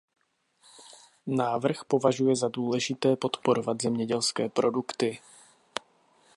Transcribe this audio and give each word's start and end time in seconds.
Návrh 1.27 1.83
považuje 1.85 2.35
za 2.35 2.47
důležité 2.47 3.15
podporovat 3.15 3.81
zemědělské 3.81 4.49
produkty. 4.49 5.19